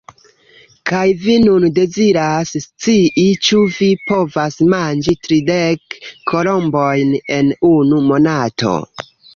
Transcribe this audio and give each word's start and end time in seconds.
Kaj 0.91 1.01
vi 1.25 1.35
nun 1.43 1.67
deziras 1.75 2.55
scii 2.65 3.27
ĉu 3.49 3.61
vi 3.77 3.91
povas 4.13 4.59
manĝi 4.75 5.17
tridek 5.29 6.03
kolombojn 6.35 7.17
en 7.41 7.57
unu 7.75 8.05
monato? 8.13 8.79